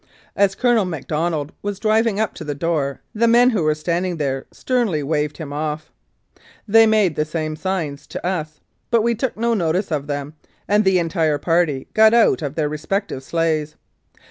[0.35, 4.47] As Colonel McDonald was driving up to the door the men who were standing there
[4.51, 5.91] sternly waved him off.
[6.67, 10.33] They made the same signs tc us, but we took no notice of them,
[10.67, 13.75] and the entire partv got out of their respective sleighs.